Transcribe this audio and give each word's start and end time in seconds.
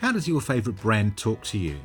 How 0.00 0.12
does 0.12 0.28
your 0.28 0.40
favourite 0.40 0.80
brand 0.80 1.16
talk 1.16 1.42
to 1.46 1.58
you? 1.58 1.76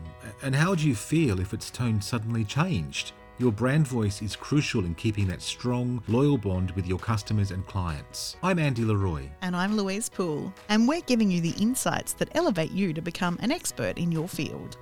And 0.44 0.56
how 0.56 0.76
do 0.76 0.88
you 0.88 0.94
feel 0.94 1.40
if 1.40 1.52
its 1.52 1.72
tone 1.72 2.00
suddenly 2.00 2.46
changed? 2.46 3.12
Your 3.40 3.52
brand 3.52 3.88
voice 3.88 4.22
is 4.22 4.36
crucial 4.36 4.86
in 4.86 4.94
keeping 4.94 5.28
that 5.30 5.42
strong, 5.42 6.04
loyal 6.08 6.38
bond 6.38 6.70
with 6.72 6.86
your 6.86 7.00
customers 7.00 7.50
and 7.50 7.66
clients. 7.66 8.38
I'm 8.44 8.60
Andy 8.60 8.86
Leroy. 8.86 9.30
And 9.42 9.56
I'm 9.56 9.76
Louise 9.76 10.10
Poole, 10.10 10.54
and 10.70 10.88
we're 10.88 11.02
giving 11.02 11.32
you 11.32 11.42
the 11.42 11.56
insights 11.60 12.14
that 12.14 12.30
elevate 12.36 12.72
you 12.72 12.94
to 12.94 13.02
become 13.02 13.40
an 13.42 13.52
expert 13.52 13.98
in 13.98 14.12
your 14.12 14.28
field. 14.28 14.78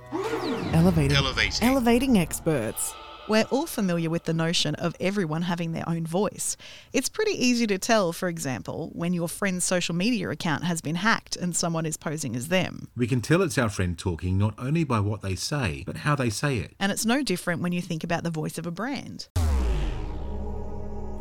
Elevating. 0.74 1.16
Elevating. 1.16 1.66
Elevating 1.66 2.18
experts. 2.18 2.92
We're 3.28 3.44
all 3.50 3.66
familiar 3.66 4.10
with 4.10 4.24
the 4.24 4.34
notion 4.34 4.74
of 4.74 4.96
everyone 4.98 5.42
having 5.42 5.72
their 5.72 5.88
own 5.88 6.04
voice. 6.04 6.56
It's 6.92 7.08
pretty 7.08 7.32
easy 7.32 7.68
to 7.68 7.78
tell, 7.78 8.12
for 8.12 8.28
example, 8.28 8.90
when 8.94 9.12
your 9.12 9.28
friend's 9.28 9.64
social 9.64 9.94
media 9.94 10.28
account 10.30 10.64
has 10.64 10.80
been 10.80 10.96
hacked 10.96 11.36
and 11.36 11.54
someone 11.54 11.86
is 11.86 11.96
posing 11.96 12.34
as 12.34 12.48
them. 12.48 12.88
We 12.96 13.06
can 13.06 13.20
tell 13.20 13.40
it's 13.42 13.58
our 13.58 13.68
friend 13.68 13.96
talking 13.96 14.38
not 14.38 14.54
only 14.58 14.82
by 14.82 14.98
what 14.98 15.22
they 15.22 15.36
say, 15.36 15.84
but 15.86 15.98
how 15.98 16.16
they 16.16 16.30
say 16.30 16.58
it. 16.58 16.74
And 16.80 16.90
it's 16.90 17.06
no 17.06 17.22
different 17.22 17.62
when 17.62 17.70
you 17.70 17.80
think 17.80 18.02
about 18.02 18.24
the 18.24 18.30
voice 18.30 18.58
of 18.58 18.66
a 18.66 18.72
brand. 18.72 19.28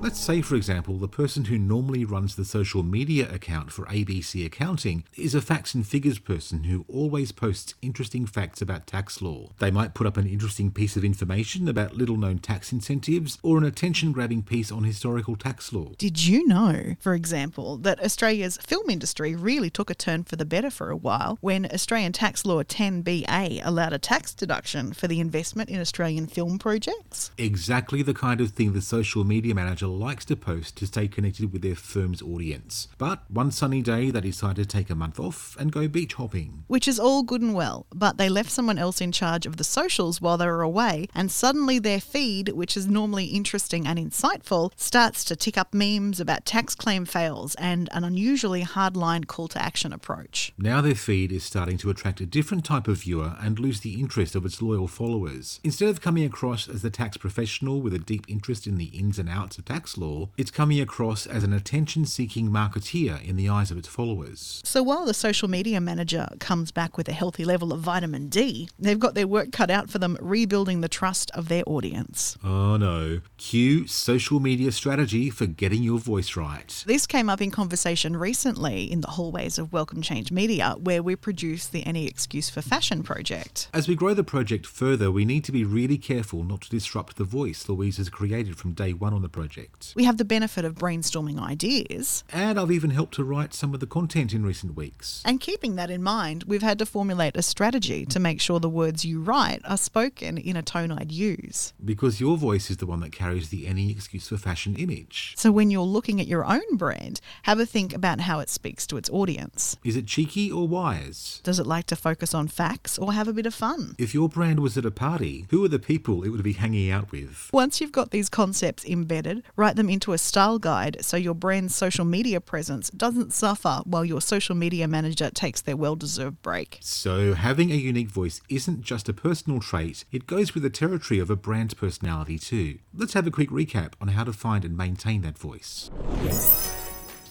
Let's 0.01 0.19
say, 0.19 0.41
for 0.41 0.55
example, 0.55 0.97
the 0.97 1.07
person 1.07 1.45
who 1.45 1.59
normally 1.59 2.05
runs 2.05 2.35
the 2.35 2.43
social 2.43 2.81
media 2.81 3.31
account 3.31 3.71
for 3.71 3.85
ABC 3.85 4.43
Accounting 4.43 5.03
is 5.15 5.35
a 5.35 5.41
facts 5.41 5.75
and 5.75 5.85
figures 5.85 6.17
person 6.17 6.63
who 6.63 6.85
always 6.87 7.31
posts 7.31 7.75
interesting 7.83 8.25
facts 8.25 8.63
about 8.63 8.87
tax 8.87 9.21
law. 9.21 9.51
They 9.59 9.69
might 9.69 9.93
put 9.93 10.07
up 10.07 10.17
an 10.17 10.25
interesting 10.25 10.71
piece 10.71 10.97
of 10.97 11.05
information 11.05 11.69
about 11.69 11.97
little 11.97 12.17
known 12.17 12.39
tax 12.39 12.71
incentives 12.71 13.37
or 13.43 13.59
an 13.59 13.63
attention 13.63 14.11
grabbing 14.11 14.41
piece 14.41 14.71
on 14.71 14.85
historical 14.85 15.35
tax 15.35 15.71
law. 15.71 15.91
Did 15.99 16.25
you 16.25 16.47
know, 16.47 16.95
for 16.99 17.13
example, 17.13 17.77
that 17.77 18.03
Australia's 18.03 18.57
film 18.57 18.89
industry 18.89 19.35
really 19.35 19.69
took 19.69 19.91
a 19.91 19.95
turn 19.95 20.23
for 20.23 20.35
the 20.35 20.45
better 20.45 20.71
for 20.71 20.89
a 20.89 20.97
while 20.97 21.37
when 21.41 21.67
Australian 21.67 22.11
Tax 22.11 22.43
Law 22.43 22.63
10BA 22.63 23.61
allowed 23.63 23.93
a 23.93 23.99
tax 23.99 24.33
deduction 24.33 24.93
for 24.93 25.07
the 25.07 25.19
investment 25.19 25.69
in 25.69 25.79
Australian 25.79 26.25
film 26.25 26.57
projects? 26.57 27.29
Exactly 27.37 28.01
the 28.01 28.15
kind 28.15 28.41
of 28.41 28.49
thing 28.49 28.73
the 28.73 28.81
social 28.81 29.23
media 29.23 29.53
manager 29.53 29.90
likes 29.91 30.25
to 30.25 30.35
post 30.35 30.77
to 30.77 30.87
stay 30.87 31.07
connected 31.07 31.51
with 31.51 31.61
their 31.61 31.75
firm's 31.75 32.21
audience. 32.21 32.87
But 32.97 33.23
one 33.29 33.51
sunny 33.51 33.81
day, 33.81 34.11
they 34.11 34.21
decide 34.21 34.55
to 34.57 34.65
take 34.65 34.89
a 34.89 34.95
month 34.95 35.19
off 35.19 35.55
and 35.59 35.71
go 35.71 35.87
beach 35.87 36.15
hopping. 36.15 36.63
Which 36.67 36.87
is 36.87 36.99
all 36.99 37.23
good 37.23 37.41
and 37.41 37.53
well, 37.53 37.85
but 37.93 38.17
they 38.17 38.29
left 38.29 38.51
someone 38.51 38.77
else 38.77 39.01
in 39.01 39.11
charge 39.11 39.45
of 39.45 39.57
the 39.57 39.63
socials 39.63 40.21
while 40.21 40.37
they 40.37 40.45
were 40.45 40.61
away, 40.61 41.07
and 41.13 41.31
suddenly 41.31 41.79
their 41.79 41.99
feed, 41.99 42.49
which 42.49 42.77
is 42.77 42.87
normally 42.87 43.25
interesting 43.25 43.87
and 43.87 43.97
insightful, 43.97 44.71
starts 44.75 45.23
to 45.25 45.35
tick 45.35 45.57
up 45.57 45.73
memes 45.73 46.19
about 46.19 46.45
tax 46.45 46.75
claim 46.75 47.05
fails 47.05 47.55
and 47.55 47.89
an 47.91 48.03
unusually 48.03 48.63
hardline 48.63 49.25
call 49.27 49.47
to 49.47 49.61
action 49.61 49.93
approach. 49.93 50.53
Now 50.57 50.81
their 50.81 50.95
feed 50.95 51.31
is 51.31 51.43
starting 51.43 51.77
to 51.79 51.89
attract 51.89 52.21
a 52.21 52.25
different 52.25 52.65
type 52.65 52.87
of 52.87 53.01
viewer 53.01 53.35
and 53.39 53.59
lose 53.59 53.81
the 53.81 53.99
interest 53.99 54.35
of 54.35 54.45
its 54.45 54.61
loyal 54.61 54.87
followers. 54.87 55.59
Instead 55.63 55.89
of 55.89 56.01
coming 56.01 56.25
across 56.25 56.67
as 56.67 56.81
the 56.81 56.89
tax 56.89 57.17
professional 57.17 57.81
with 57.81 57.93
a 57.93 57.99
deep 57.99 58.25
interest 58.27 58.67
in 58.67 58.77
the 58.77 58.85
ins 58.85 59.17
and 59.17 59.29
outs 59.29 59.57
of 59.57 59.65
tax 59.65 59.80
law, 59.97 60.29
it's 60.37 60.51
coming 60.51 60.79
across 60.79 61.25
as 61.25 61.43
an 61.43 61.53
attention 61.53 62.05
seeking 62.05 62.49
marketeer 62.49 63.23
in 63.23 63.35
the 63.35 63.49
eyes 63.49 63.71
of 63.71 63.77
its 63.77 63.87
followers. 63.87 64.61
So 64.63 64.83
while 64.83 65.05
the 65.05 65.13
social 65.13 65.47
media 65.47 65.81
manager 65.81 66.27
comes 66.39 66.71
back 66.71 66.97
with 66.97 67.07
a 67.09 67.13
healthy 67.13 67.45
level 67.45 67.73
of 67.73 67.79
vitamin 67.79 68.29
D, 68.29 68.69
they've 68.79 68.99
got 68.99 69.15
their 69.15 69.27
work 69.27 69.51
cut 69.51 69.69
out 69.69 69.89
for 69.89 69.99
them 69.99 70.17
rebuilding 70.21 70.81
the 70.81 70.89
trust 70.89 71.31
of 71.31 71.47
their 71.47 71.63
audience. 71.65 72.37
Oh 72.43 72.77
no. 72.77 73.21
Cue 73.37 73.87
social 73.87 74.39
media 74.39 74.71
strategy 74.71 75.29
for 75.29 75.45
getting 75.45 75.83
your 75.83 75.99
voice 75.99 76.35
right. 76.35 76.83
This 76.87 77.07
came 77.07 77.29
up 77.29 77.41
in 77.41 77.51
conversation 77.51 78.15
recently 78.15 78.91
in 78.91 79.01
the 79.01 79.11
hallways 79.11 79.57
of 79.57 79.73
Welcome 79.73 80.01
Change 80.01 80.31
Media, 80.31 80.75
where 80.79 81.03
we 81.03 81.15
produce 81.15 81.67
the 81.67 81.85
Any 81.85 82.07
Excuse 82.07 82.49
for 82.49 82.61
Fashion 82.61 83.03
project. 83.03 83.69
As 83.73 83.87
we 83.87 83.95
grow 83.95 84.13
the 84.13 84.23
project 84.23 84.65
further, 84.65 85.11
we 85.11 85.25
need 85.25 85.43
to 85.45 85.51
be 85.51 85.63
really 85.63 85.97
careful 85.97 86.43
not 86.43 86.61
to 86.61 86.69
disrupt 86.69 87.17
the 87.17 87.23
voice 87.23 87.67
Louise 87.67 87.97
has 87.97 88.09
created 88.09 88.57
from 88.57 88.73
day 88.73 88.93
one 88.93 89.13
on 89.13 89.21
the 89.21 89.29
project. 89.29 89.70
We 89.95 90.03
have 90.03 90.17
the 90.17 90.25
benefit 90.25 90.65
of 90.65 90.75
brainstorming 90.75 91.39
ideas. 91.39 92.23
And 92.31 92.59
I've 92.59 92.71
even 92.71 92.91
helped 92.91 93.15
to 93.15 93.23
write 93.23 93.53
some 93.53 93.73
of 93.73 93.79
the 93.79 93.87
content 93.87 94.33
in 94.33 94.45
recent 94.45 94.75
weeks. 94.75 95.21
And 95.25 95.39
keeping 95.39 95.75
that 95.75 95.89
in 95.89 96.03
mind, 96.03 96.43
we've 96.45 96.61
had 96.61 96.79
to 96.79 96.85
formulate 96.85 97.35
a 97.35 97.41
strategy 97.41 98.05
to 98.05 98.19
make 98.19 98.39
sure 98.39 98.59
the 98.59 98.69
words 98.69 99.05
you 99.05 99.21
write 99.21 99.61
are 99.65 99.77
spoken 99.77 100.37
in 100.37 100.55
a 100.55 100.61
tone 100.61 100.91
I'd 100.91 101.11
use. 101.11 101.73
Because 101.83 102.21
your 102.21 102.37
voice 102.37 102.69
is 102.69 102.77
the 102.77 102.85
one 102.85 102.99
that 103.01 103.11
carries 103.11 103.49
the 103.49 103.67
any 103.67 103.91
excuse 103.91 104.27
for 104.27 104.37
fashion 104.37 104.75
image. 104.75 105.33
So 105.37 105.51
when 105.51 105.71
you're 105.71 105.81
looking 105.81 106.21
at 106.21 106.27
your 106.27 106.45
own 106.45 106.77
brand, 106.77 107.21
have 107.43 107.59
a 107.59 107.65
think 107.65 107.93
about 107.93 108.21
how 108.21 108.39
it 108.39 108.49
speaks 108.49 108.85
to 108.87 108.97
its 108.97 109.09
audience. 109.09 109.77
Is 109.83 109.95
it 109.95 110.05
cheeky 110.05 110.51
or 110.51 110.67
wise? 110.67 111.41
Does 111.43 111.59
it 111.59 111.67
like 111.67 111.87
to 111.87 111.95
focus 111.95 112.33
on 112.33 112.47
facts 112.47 112.97
or 112.97 113.13
have 113.13 113.27
a 113.27 113.33
bit 113.33 113.45
of 113.45 113.53
fun? 113.53 113.95
If 113.97 114.13
your 114.13 114.29
brand 114.29 114.59
was 114.59 114.77
at 114.77 114.85
a 114.85 114.91
party, 114.91 115.47
who 115.49 115.63
are 115.65 115.69
the 115.69 115.79
people 115.79 116.23
it 116.23 116.29
would 116.29 116.43
be 116.43 116.53
hanging 116.53 116.91
out 116.91 117.11
with? 117.11 117.49
Once 117.51 117.81
you've 117.81 117.91
got 117.91 118.11
these 118.11 118.29
concepts 118.29 118.85
embedded, 118.85 119.43
write 119.61 119.75
them 119.75 119.91
into 119.91 120.11
a 120.11 120.17
style 120.17 120.57
guide 120.57 120.97
so 121.01 121.15
your 121.15 121.35
brand's 121.35 121.75
social 121.75 122.03
media 122.03 122.41
presence 122.41 122.89
doesn't 122.89 123.31
suffer 123.31 123.81
while 123.85 124.03
your 124.03 124.19
social 124.19 124.55
media 124.55 124.87
manager 124.87 125.29
takes 125.29 125.61
their 125.61 125.77
well 125.77 125.95
deserved 125.95 126.41
break. 126.41 126.79
So, 126.81 127.35
having 127.35 127.71
a 127.71 127.75
unique 127.75 128.09
voice 128.09 128.41
isn't 128.49 128.81
just 128.81 129.07
a 129.07 129.13
personal 129.13 129.59
trait, 129.59 130.03
it 130.11 130.25
goes 130.25 130.55
with 130.55 130.63
the 130.63 130.71
territory 130.71 131.19
of 131.19 131.29
a 131.29 131.35
brand's 131.35 131.75
personality 131.75 132.39
too. 132.39 132.79
Let's 132.91 133.13
have 133.13 133.27
a 133.27 133.31
quick 133.31 133.49
recap 133.49 133.93
on 134.01 134.07
how 134.07 134.23
to 134.23 134.33
find 134.33 134.65
and 134.65 134.75
maintain 134.75 135.21
that 135.21 135.37
voice. 135.37 135.91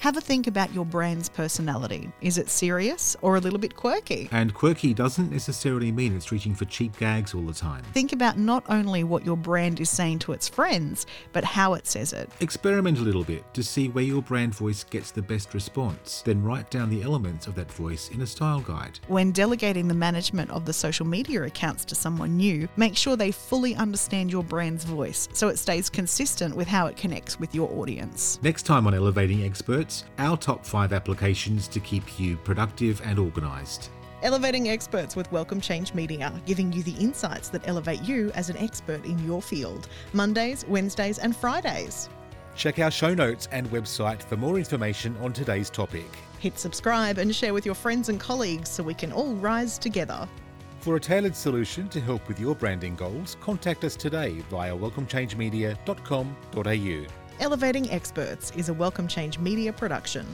Have 0.01 0.17
a 0.17 0.21
think 0.23 0.47
about 0.47 0.73
your 0.73 0.87
brand's 0.87 1.29
personality. 1.29 2.11
Is 2.23 2.39
it 2.39 2.49
serious 2.49 3.19
or 3.21 3.37
a 3.37 3.39
little 3.39 3.59
bit 3.59 3.77
quirky? 3.77 4.31
And 4.33 4.55
quirky 4.55 4.95
doesn't 4.95 5.31
necessarily 5.31 5.93
mean 5.93 6.17
it's 6.17 6.33
reaching 6.33 6.55
for 6.55 6.65
cheap 6.65 6.97
gags 6.97 7.35
all 7.35 7.43
the 7.43 7.53
time. 7.53 7.85
Think 7.93 8.15
about 8.15 8.39
not 8.39 8.65
only 8.71 9.05
what 9.05 9.27
your 9.27 9.37
brand 9.37 9.79
is 9.79 9.91
saying 9.91 10.21
to 10.21 10.33
its 10.33 10.49
friends, 10.49 11.05
but 11.35 11.45
how 11.45 11.75
it 11.75 11.87
says 11.87 12.15
it. 12.15 12.31
Experiment 12.41 12.99
a 12.99 13.03
little 13.03 13.25
bit 13.25 13.45
to 13.53 13.63
see 13.63 13.91
where 13.91 14.03
your 14.03 14.23
brand 14.23 14.55
voice 14.55 14.85
gets 14.85 15.11
the 15.11 15.21
best 15.21 15.53
response, 15.53 16.23
then 16.25 16.43
write 16.43 16.71
down 16.71 16.89
the 16.89 17.03
elements 17.03 17.47
of 17.47 17.55
that 17.57 17.71
voice 17.71 18.09
in 18.09 18.23
a 18.23 18.27
style 18.27 18.61
guide. 18.61 18.99
When 19.09 19.33
delegating 19.33 19.87
the 19.87 19.93
management 19.93 20.51
of 20.51 20.65
the 20.65 20.73
social 20.73 21.05
media 21.05 21.43
accounts 21.43 21.85
to 21.85 21.95
someone 21.95 22.39
new, 22.39 22.71
make 22.79 22.97
sure 22.97 23.17
they 23.17 23.33
fully 23.33 23.75
understand 23.75 24.33
your 24.33 24.45
brand's 24.45 24.85
voice 24.85 25.29
so 25.35 25.49
it 25.49 25.59
stays 25.59 25.91
consistent 25.91 26.57
with 26.57 26.69
how 26.69 26.87
it 26.87 26.97
connects 26.97 27.39
with 27.39 27.55
your 27.55 27.71
audience. 27.79 28.39
Next 28.43 28.63
time 28.63 28.87
on 28.87 28.95
Elevating 28.95 29.43
Our 30.19 30.37
top 30.37 30.65
five 30.65 30.93
applications 30.93 31.69
to 31.69 31.81
keep 31.81 32.19
you 32.19 32.37
productive 32.37 33.01
and 33.05 33.19
organised. 33.19 33.91
Elevating 34.23 34.69
experts 34.69 35.17
with 35.17 35.31
Welcome 35.33 35.61
Change 35.61 35.95
Media, 35.95 36.33
giving 36.45 36.73
you 36.73 36.83
the 36.83 36.93
insights 36.93 37.49
that 37.49 37.67
elevate 37.67 38.03
you 38.03 38.31
as 38.35 38.51
an 38.51 38.57
expert 38.59 39.05
in 39.05 39.19
your 39.27 39.41
field. 39.41 39.89
Mondays, 40.13 40.65
Wednesdays, 40.69 41.19
and 41.19 41.35
Fridays. 41.35 42.11
Check 42.55 42.79
our 42.79 42.91
show 42.91 43.15
notes 43.15 43.49
and 43.53 43.71
website 43.71 44.23
for 44.23 44.37
more 44.37 44.59
information 44.59 45.17
on 45.23 45.33
today's 45.33 45.71
topic. 45.71 46.09
Hit 46.39 46.59
subscribe 46.59 47.19
and 47.19 47.35
share 47.35 47.55
with 47.55 47.65
your 47.65 47.75
friends 47.75 48.11
and 48.11 48.21
colleagues 48.21 48.69
so 48.69 48.83
we 48.83 48.95
can 48.95 49.13
all 49.13 49.35
rise 49.37 49.79
together. 49.79 50.29
For 50.81 50.97
a 50.97 51.01
tailored 51.01 51.37
solution 51.37 51.89
to 51.91 52.01
help 52.01 52.27
with 52.29 52.41
your 52.41 52.55
branding 52.55 52.97
goals, 52.97 53.37
contact 53.41 53.85
us 53.85 53.97
today 53.97 54.43
via 54.51 54.75
welcomechangemedia.com.au. 54.75 57.20
Elevating 57.41 57.91
Experts 57.91 58.51
is 58.55 58.69
a 58.69 58.75
Welcome 58.75 59.09
Change 59.09 59.39
Media 59.39 59.73
production. 59.73 60.27